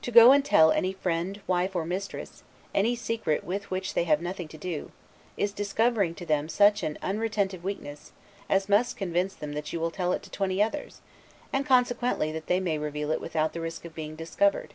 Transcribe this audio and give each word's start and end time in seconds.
To 0.00 0.10
go 0.10 0.32
and 0.32 0.42
tell 0.42 0.72
any 0.72 0.94
friend, 0.94 1.42
wife, 1.46 1.76
or 1.76 1.84
mistress, 1.84 2.42
any 2.74 2.96
secret 2.96 3.44
with 3.44 3.70
which 3.70 3.92
they 3.92 4.04
have 4.04 4.22
nothing 4.22 4.48
to 4.48 4.56
do, 4.56 4.92
is 5.36 5.52
discovering 5.52 6.14
to 6.14 6.24
them 6.24 6.48
such 6.48 6.82
an 6.82 6.96
unretentive 7.02 7.62
weakness, 7.62 8.12
as 8.48 8.70
must 8.70 8.96
convince 8.96 9.34
them 9.34 9.52
that 9.52 9.70
you 9.70 9.78
will 9.78 9.90
tell 9.90 10.14
it 10.14 10.22
to 10.22 10.30
twenty 10.30 10.62
others, 10.62 11.02
and 11.52 11.66
consequently 11.66 12.32
that 12.32 12.46
they 12.46 12.60
may 12.60 12.78
reveal 12.78 13.10
it 13.10 13.20
without 13.20 13.52
the 13.52 13.60
risk 13.60 13.84
of 13.84 13.94
being 13.94 14.16
discovered. 14.16 14.72